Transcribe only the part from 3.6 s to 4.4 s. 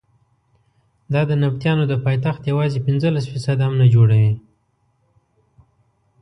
هم نه جوړوي.